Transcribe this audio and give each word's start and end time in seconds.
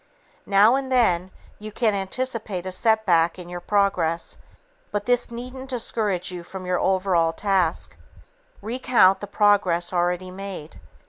Now 0.47 0.73
and 0.75 0.91
then, 0.91 1.29
you 1.59 1.71
can 1.71 1.93
anticipate 1.93 2.65
a 2.65 2.71
setback 2.71 3.37
in 3.37 3.49
your 3.49 3.59
progress, 3.59 4.39
but 4.91 5.05
this 5.05 5.29
needn't 5.29 5.69
discourage 5.69 6.31
you 6.31 6.43
from 6.43 6.65
your 6.65 6.79
overall 6.79 7.31
task. 7.33 7.95
Recount 8.63 9.19
the 9.19 9.27
progress 9.27 9.93
already 9.93 10.31
made. 10.31 10.79